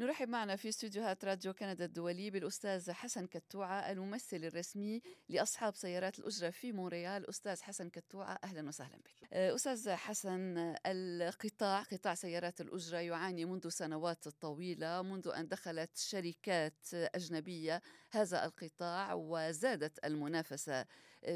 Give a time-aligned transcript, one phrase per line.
[0.00, 6.50] نرحب معنا في استديوهات راديو كندا الدولي بالأستاذ حسن كتوعة الممثل الرسمي لأصحاب سيارات الأجرة
[6.50, 7.28] في مونريال.
[7.28, 9.32] أستاذ حسن كتوعة أهلا وسهلا بك.
[9.32, 17.82] أستاذ حسن القطاع قطاع سيارات الأجرة يعاني منذ سنوات طويلة منذ أن دخلت شركات أجنبية
[18.10, 20.86] هذا القطاع وزادت المنافسة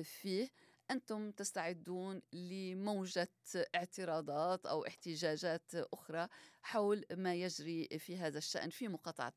[0.03, 0.49] فيه.
[0.91, 3.29] أنتم تستعدون لموجة
[3.75, 6.29] اعتراضات أو احتجاجات أخرى
[6.62, 9.32] حول ما يجري في هذا الشأن في مقاطعة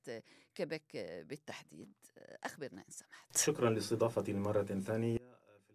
[0.55, 1.94] كيبك بالتحديد.
[2.44, 3.38] أخبرنا إن سمحت.
[3.38, 5.18] شكرا لاستضافتي لمرة ثانية.
[5.18, 5.23] في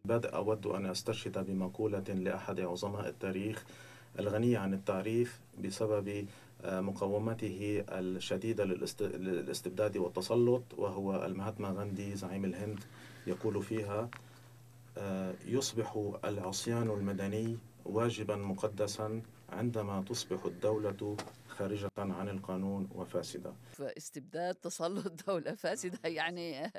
[0.04, 3.64] البدء أود أن أسترشد بمقولة لأحد عظماء التاريخ
[4.18, 6.26] الغنية عن التعريف بسبب
[6.64, 8.64] مقاومته الشديدة
[9.00, 12.80] للاستبداد والتسلط وهو المهاتما غاندي زعيم الهند
[13.26, 14.10] يقول فيها آه،
[15.46, 21.16] يصبح العصيان المدني واجبا مقدسا عندما تصبح الدولة
[21.48, 23.52] خارجة عن القانون وفاسدة.
[23.80, 26.72] استبداد تسلط دولة فاسدة يعني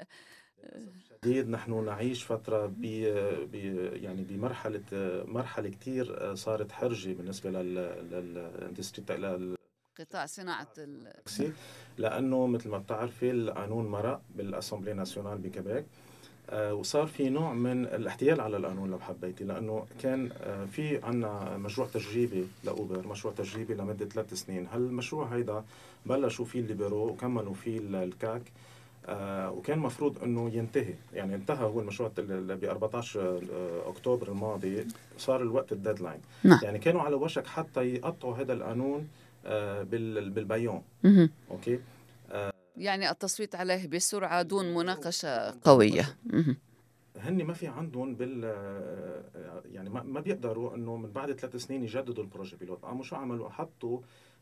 [1.24, 1.50] شديد.
[1.50, 2.84] نحن نعيش فترة ب
[4.04, 4.84] يعني بمرحلة
[5.28, 9.58] مرحلة كثير صارت حرجة بالنسبة لل
[10.00, 11.54] قطاع صناعة التاكسي
[11.98, 16.13] لأنه مثل ما بتعرفي القانون مرق بالأسمبلي ناسيونال بكيبيك آه،
[16.52, 21.88] وصار في نوع من الاحتيال على القانون لو حبيتي لأنه كان آه، في عندنا مشروع
[21.94, 24.68] تجريبي لأوبر مشروع تجريبي لمدة ثلاث سنين.
[24.74, 25.64] هالمشروع هيدا
[26.06, 28.42] بلشوا فيه ال libéraux وكملوا فيه ال CAQ
[29.06, 30.94] آه وكان مفروض إنه ينتهي.
[31.14, 33.42] يعني انتهى هو المشروع ب 14
[33.88, 36.60] أكتوبر الماضي صار الوقت ال deadline نعم.
[36.64, 39.08] يعني كانوا على وشك حتى يقطعوا هذا القانون
[39.46, 40.82] آه بال bâillon
[41.52, 41.80] okay؟
[42.78, 46.18] يعني التصويت عليه بسرعة دون مناقشة قوية.
[47.18, 48.44] هن ما في عندهم بال
[49.66, 52.82] يعني ما بيقدروا إنه من بعد ثلاث سنين يجددوا ال projet pilote.
[52.82, 54.00] قاموا شو عملوا؟ حطوا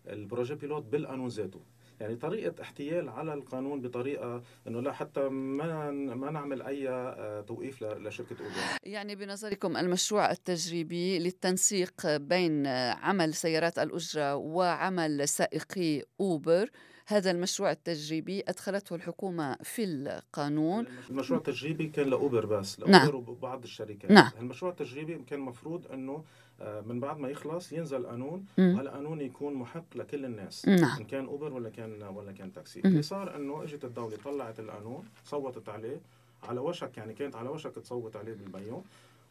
[0.07, 1.59] ال projet pilote بالقانون ذاته.
[1.99, 7.83] يعني طريقة احتيال على القانون بطريقة إنه لا حتى ما ما نعمل أي آه، توقيف
[7.83, 8.79] لشركة أوبر.
[8.83, 16.69] يعني بنظركم المشروع التجريبي للتنسيق بين عمل سيارات الأجرة وعمل سائقي أوبر
[17.05, 23.15] هذا المشروع التجريبي أدخلته الحكومة في القانون المشروع التجريبي كان لأوبر بس لأوبر نعم.
[23.15, 24.31] وبعض الشركات نعم.
[24.39, 26.23] المشروع التجريبي كان مفروض أنه
[26.61, 30.99] آه، من بعد ما يخلص ينزل قانون وهالقانون يكون محق لكل الناس نعم.
[30.99, 35.05] إن كان أوبر ولا كان ولا كان تاكسي اللي صار إنه إجت الدولة طلعت القانون
[35.25, 36.01] صوتت عليه
[36.43, 38.83] على وشك يعني كانت على وشك تصوت عليه بالبيوم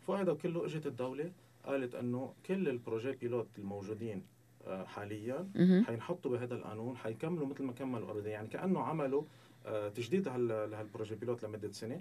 [0.06, 1.30] فهذا كله إجت الدولة
[1.64, 4.22] قالت إنه كل ال projet pilote الموجودين
[4.66, 5.48] حاليا
[5.86, 9.22] حينحطوا بهذا القانون حيكملوا مثل ما كملوا already يعني كأنه عملوا
[9.66, 12.00] آه، تجديد لهال projet pilote لمدة سنة.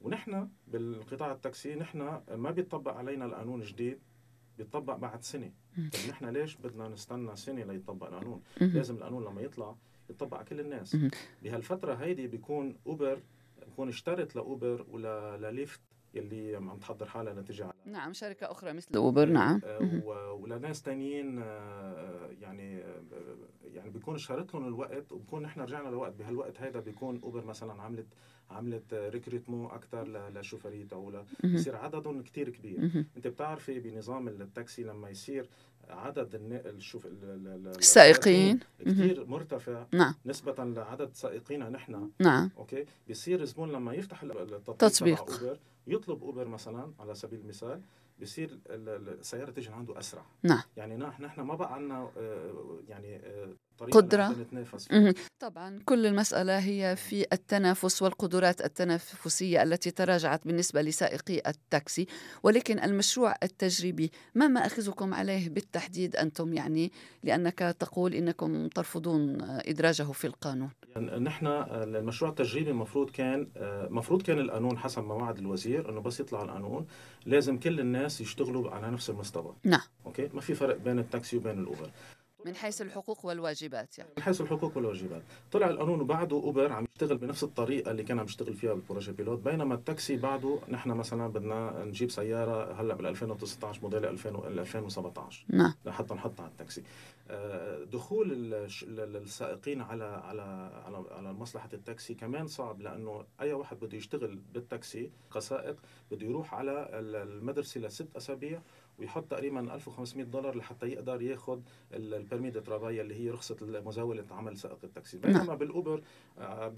[0.00, 3.98] ونحن بالقطاع التاكسي نحن ما بيطبق علينا القانون جديد
[4.58, 5.52] بيطبق بعد سنة.
[5.76, 9.74] طيب نحن ليش بدنا نستنى سنة ليطبق القانون؟ لازم القانون لما يطلع
[10.10, 10.96] يطبق على كل الناس.
[11.42, 13.20] بهالفترة هيدي بيكون اوبر
[13.66, 15.80] بيكون اشترت لأوبر ولا ل Lyft
[16.14, 19.60] يلي عم تحضر حالها لتجي على نعم شركة أخرى مثل أوبر نعم.
[19.64, 23.02] آه، ولناس تانيين آه، يعني آه،
[23.64, 28.06] يعني بيكون اشترت لهم الوقت وبكون نحن رجعنا لوقت بهالوقت هيدا بيكون اوبر مثلا عملت
[28.50, 33.04] عملت recrutement أكثر للشوفريه تاعولها بصير عددهم كثير كبير.
[33.16, 35.48] أنت بتعرفي بنظام التاكسي لما يصير
[35.90, 36.34] عدد
[36.66, 37.06] الشوف
[37.78, 40.14] السائقين كثير مرتفع نعم.
[40.26, 42.10] نسبة لعدد سائقينا نحن.
[42.18, 42.50] نعم.
[42.58, 47.80] okay؟ بيصير الزبون لما يفتح التطبيق أوبر يطلب أوبر مثلا على سبيل المثال
[48.22, 50.24] بصير السيارة تيجي عنده أسرع.
[50.42, 50.62] نعم.
[50.76, 53.48] يعني نحن ما بقى عندنا آه، يعني آه،
[53.80, 54.46] قدرة.
[55.40, 62.06] طبعا كل المسألة هي في التنافس والقدرات التنافسية التي تراجعت بالنسبة لسائقي التاكسي
[62.42, 66.92] ولكن المشروع التجريبي ما ما أخذكم عليه بالتحديد أنتم يعني؟
[67.22, 70.70] لأنك تقول إنكم ترفضون إدراجه في القانون.
[70.96, 76.20] يعني نحن المشروع التجريبي المفروض كان المفروض كان القانون حسب ما وعد الوزير إنه بس
[76.20, 76.86] يطلع القانون
[77.26, 79.56] لازم كل الناس يشتغلوا على نفس المستوى.
[79.64, 79.80] نعم.
[80.06, 81.90] okay؟ ما في فرق بين التاكسي وبين الأوبر.
[82.46, 84.10] من حيث الحقوق والواجبات يعني.
[84.16, 85.22] من حيث الحقوق والواجبات.
[85.52, 89.12] طلع القانون وبعده اوبر عم يشتغل بنفس الطريقة اللي كان عم يشتغل فيها بال projet
[89.12, 89.38] pilote.
[89.38, 95.74] بينما التاكسي بعده نحن مثلا بدنا نجيب سيارة هلأ بال 2019 موديل 2017 نعم.
[95.84, 96.82] لحتى نحطها على التاكسي.
[97.30, 98.54] آه، دخول
[98.90, 100.42] السائقين على على
[100.86, 105.76] على على مصلحة التاكسي كمان صعب لأنه أي واحد بده يشتغل بالتاكسي كسائق
[106.10, 108.62] بده يروح على المدرسة لست أسابيع
[109.00, 111.60] ويحط تقريبا 1500 دولار لحتى يقدر ياخذ
[111.92, 115.32] ال permis de travail اللي هي رخصة مزاوله عمل سائق التاكسي نعم.
[115.32, 116.02] بينما بالأوبر
[116.38, 116.72] آه،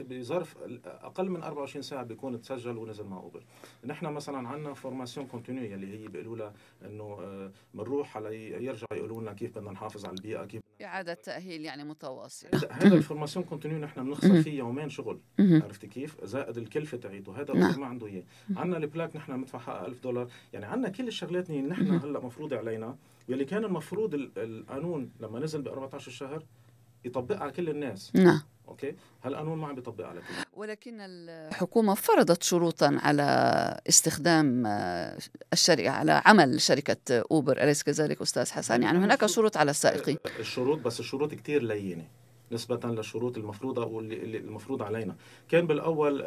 [0.00, 0.56] بظرف
[0.86, 3.44] أقل من 24 ساعة بيكون تسجل ونزل مع أوبر
[3.84, 6.52] نحن مثلا عندنا formation continue اللي هي بيقولوا لها
[6.84, 11.14] إنه بنروح آه، على يرجعوا يقولوا لنا كيف بدنا نحافظ على البيئة كيف بدنا اعاده
[11.14, 12.48] تأهيل يعني متواصل.
[12.70, 17.54] هذا ال formation continue نحن بنخسر فيه يومين شغل عرفتي كيف؟ زائد الكلفة تاعيته هذا
[17.54, 17.80] نعم.
[17.80, 18.22] ما عنده اياه
[18.56, 20.28] عندنا ال plaque نحن بندفع حقها 1000 دولار.
[20.52, 22.96] يعني عندنا كل الشغلات اللي نحن هلأ مفروضه علينا
[23.28, 26.42] واللي كان المفروض القانون لما نزل ب 14 شهر
[27.04, 28.16] يطبقها على كل الناس.
[28.16, 28.40] نعم.
[28.70, 33.22] okay؟ هالقانون ما عم بيطبق على كل ولكن الحكومة فرضت شروطا على
[33.88, 35.18] استخدام آه،
[35.52, 40.16] الشركة على عمل شركة أوبر أليس كذلك أستاذ حسن يعني هناك شروط على السائقين.
[40.40, 42.04] الشروط بس الشروط كثير لينة
[42.52, 45.16] نسبة للشروط المفروضة واللي المفروض علينا.
[45.48, 46.22] كان بالأول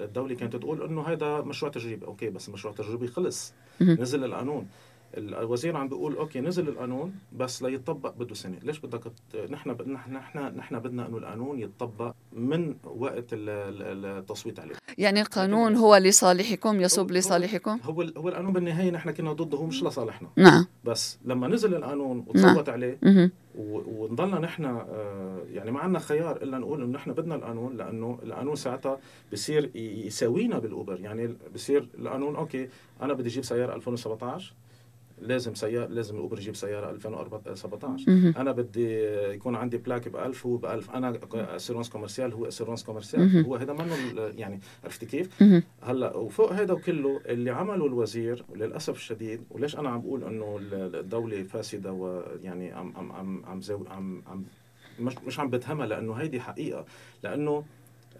[0.00, 2.06] الدولة كانت تقول أنه هذا مشروع تجريبي.
[2.06, 3.52] okay بس مشروع تجريبي خلص.
[3.80, 4.68] نزل القانون.
[5.14, 9.12] الوزير عم بيقول okay نزل القانون بس ليطبق بده سنة، ليش بدك
[9.50, 14.74] نحن نحن نحن نحن بدنا إنه القانون يتطبق من وقت التصويت عليه.
[14.98, 19.82] يعني القانون هو لصالحكم يصب لصالحكم؟ هو هو القانون بالنهاية نحن كنا ضده هو مش
[19.82, 20.28] لصالحنا.
[20.36, 22.74] نعم بس لما نزل القانون وتصوت نعم.
[22.74, 22.98] عليه
[23.58, 28.56] ونضلنا نحن آه، يعني ما عندنا خيار إلا نقول إنه نحن بدنا القانون لأنه القانون
[28.56, 28.98] ساعتها
[29.32, 32.68] بصير يساوينا بال Uber يعني بصير القانون OK
[33.02, 34.54] أنا بدي أجيب سيارة 2017
[35.20, 40.46] لازم سيارة لازم ال Uber يجيب سيارة 2017 أنا بدي يكون عندي plaque ب 1000
[40.46, 43.96] هو ب 1000 أنا assurance commerciale هو assurance commerciale هو هذا منه
[44.38, 45.42] يعني عرفتي كيف؟
[45.82, 51.42] هلأ وفوق هذا وكله اللي عمله الوزير وللاسف الشديد وليش أنا عم بقول إنه الدولة
[51.42, 54.44] فاسدة ويعني عم عم عم عم, عم, عم
[55.00, 56.84] مش مش عم بتهمها لأنه هيدي حقيقة.
[57.22, 57.64] لأنه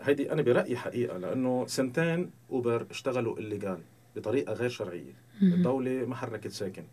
[0.00, 3.78] هيدي أنا برأيي حقيقة لأنه سنتين أوبر اشتغلوا الليجال
[4.16, 5.12] بطريقة غير شرعية.
[5.42, 6.84] الدولة ما حركت ساكن.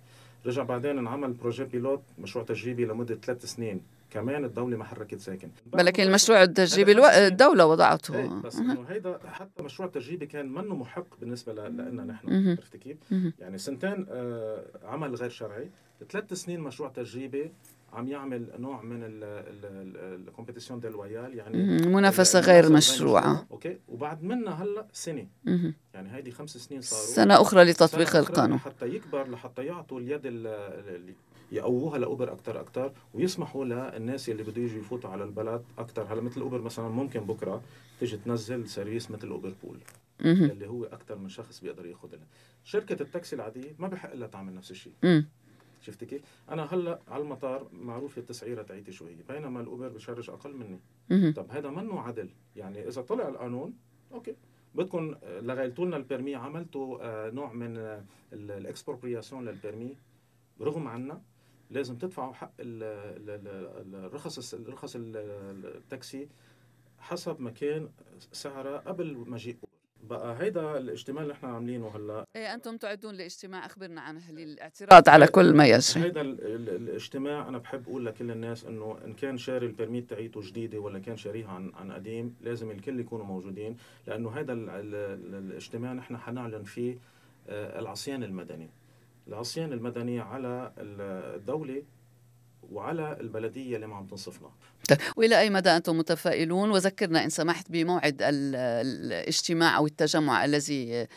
[0.46, 3.82] رجع بعدين انعمل بروجي بيلوت مشروع تجريبي لمدة ثلاث سنين.
[4.10, 5.50] كمان الدولة ما حركت ساكن.
[5.74, 7.06] ولكن المشروع التجريبي ألو...
[7.06, 8.16] الدولة وضعته.
[8.16, 12.98] إيه بس إنه هيدا حتى مشروع تجريبي كان منه محق بالنسبة لنا نحن عرفتي كيف؟
[13.40, 15.70] يعني سنتين آه عمل غير شرعي.
[16.10, 17.52] ثلاث سنين مشروع تجريبي
[17.94, 21.58] عم يعمل نوع من ال compétition déloyale يعني
[21.88, 23.48] منافسة غير مشروعة.
[23.52, 25.28] OK؟ وبعد منها هلأ سنة.
[25.94, 27.06] يعني هيدي خمس سنين صاروا.
[27.06, 28.60] سنة أخرى لتطبيق سنة القانون.
[28.60, 30.46] حتى يكبر لحتى يعطوا اليد
[31.52, 36.22] يقووها ل Uber أكثر أكثر ويسمحوا للناس اللي بده يجوا يفوتوا على البلد أكثر هلأ
[36.22, 37.62] مثل Uber مثلا ممكن بكرة
[38.00, 39.80] تيجي تنزل service مثل Uber Pool
[40.22, 42.28] اللي هو أكثر من شخص بيقدر ياخذها
[42.64, 44.94] شركة التاكسي العادية ما بحق لها تعمل نفس الشيء.
[45.82, 49.94] شفتي كيف؟ أنا هلأ على المطار معروف التسعيرة تاعيتي شو هي، بينما ال Uber ب
[49.94, 50.80] charge أقل مني.
[51.34, 53.74] طب هذا منه عدل، يعني إذا طلع القانون
[54.14, 54.36] OK
[54.76, 58.02] بدكم لغيتوا لنا ال permis عملتوا آه، نوع من
[58.34, 59.96] ال expropriation لل permis
[60.62, 61.22] رغم عنا
[61.70, 66.28] لازم تدفعوا حق الرخص الرخص التاكسي
[67.00, 67.90] حسب ما كان
[68.32, 69.58] سعرها قبل مجيء
[70.08, 72.26] بقى هيدا الاجتماع اللي إحنا عاملينه هلا.
[72.36, 75.10] إيه أنتم تعدون لاجتماع أخبرنا عنه للاعتراض.
[75.10, 79.66] على كل ما يجري هيدا الاجتماع أنا بحب أقول لكل الناس إنه إن كان شاري
[79.66, 83.78] ال permit تاعيته جديدة ولا كان شاريها عن عن قديم لازم الكل يكونوا موجودين
[84.08, 86.98] لأنه هيدا الاجتماع نحن حنعلن فيه
[87.50, 88.70] آه، العصيان المدني.
[89.28, 91.84] العصيان المدني على الدولة
[92.72, 94.50] وعلى البلديه اللي ما عم تنصفنا.
[95.16, 101.08] وإلى أي مدى أنتم متفائلون؟ وذكرنا إن سمحت بموعد الاجتماع أو التجمع الذي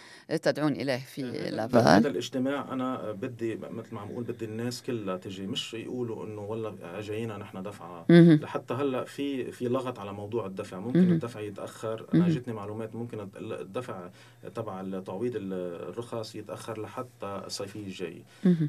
[0.42, 1.80] تدعون إليه في لافال.
[1.80, 6.40] هذا الاجتماع أنا بدي مثل ما عم أقول بدي الناس كلها تجي مش يقولوا إنه
[6.40, 8.06] والله جايين نحن دفعة.
[8.10, 10.78] لحتى هلأ في في لغط على موضوع الدفع.
[10.78, 12.06] ممكن الدفع يتأخر.
[12.14, 14.10] أنا جتني معلومات ممكن الدفع
[14.54, 18.22] تبع تعويض الرخص يتأخر لحتى الصيفيه الجاي.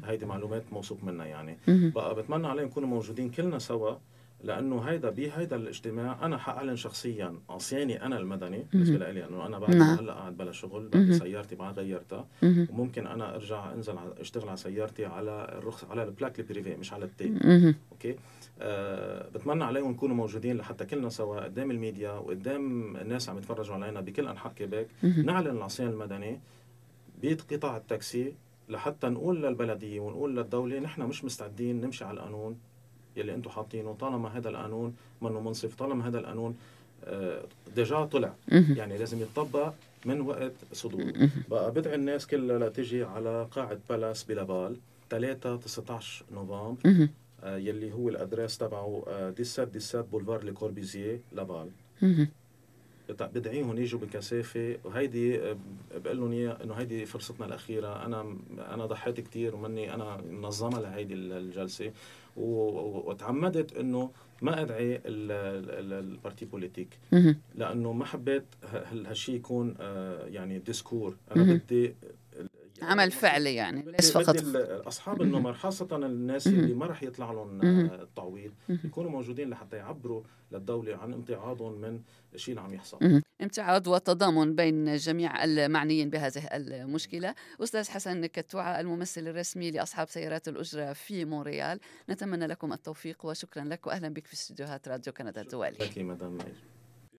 [0.04, 1.58] هيدي معلومات موثوق منها يعني.
[1.68, 3.94] بقى بتمنى عليهم يكونوا موجودين كلنا سوا
[4.44, 8.66] لأنه هيدا بهيدا الاجتماع أنا حأعلن شخصيا عصياني أنا المدني.
[8.72, 9.98] بالنسبة لي انه أنا بعد نعم.
[9.98, 12.26] هلأ قاعد بلا شغل بعد سيارتي ما غيرتها.
[12.42, 16.92] وممكن أنا أرجع أنزل أشتغل على سيارتي على الرخص على ال plaque ال privée مش
[16.92, 17.32] على ال T
[17.92, 18.16] OK؟
[18.60, 24.00] أه بتمنى عليهم يكونوا موجودين لحتى كلنا سوا قدام الميديا وقدام الناس عم يتفرجوا علينا
[24.00, 26.40] بكل أنحاء كيبيك نعلن العصيان المدني
[27.22, 28.34] بقطاع التاكسي.
[28.72, 32.58] لحتى نقول للبلدية ونقول للدولة نحن مش مستعدين نمشي على القانون
[33.16, 33.96] يلي أنتم حاطينه.
[34.00, 36.56] طالما هذا القانون منه منصف طالما هذا القانون
[37.04, 37.42] آه،
[37.76, 38.34] déjà طلع.
[38.76, 39.72] يعني لازم يتطبق
[40.04, 41.12] من وقت صدوره
[41.50, 44.76] بقى بدعي الناس كلها لتجي على قاعة Palace ب Laval
[45.10, 47.08] 3 19 نوفمبر
[47.44, 51.68] آه، يلي هو ال adresse تبعه 17 17 boulevard Le Corbusier Laval
[53.10, 55.56] بدعيهم يجوا بكثافه وهيدي آه،
[56.04, 56.32] بقول لهم
[56.62, 58.06] إنه هيدي فرصتنا الأخيرة.
[58.06, 61.92] أنا أنا ضحيت كثير ومني أنا منظمه لهيدي الجلسة.
[62.36, 64.10] وتعمدت إنه
[64.42, 66.98] ما أدعي ال parti politique.
[67.54, 71.16] لأنه ما حبيت هالشيء يكون آه، يعني discours.
[71.36, 71.94] أنا بدي
[72.82, 73.82] عمل فعلي يعني.
[73.82, 74.36] ليس فقط.
[74.86, 77.60] أصحاب النمر خاصة الناس اللي ما راح يطلع لهم
[77.92, 80.22] التعويض يكونوا موجودين لحتى يعبروا
[80.52, 82.00] للدولة عن امتعاضهم من
[82.34, 83.22] الشيء اللي عم يحصل.
[83.42, 87.34] امتعاض وتضامن بين جميع المعنيين بهذه المشكلة.
[87.60, 91.80] أستاذ حسن كتوعة الممثل الرسمي لأصحاب سيارات الأجرة في مونريال.
[92.10, 96.38] نتمنى لكم التوفيق وشكرا لك واهلا بك في استديوهات راديو كندا الدولي لك مدام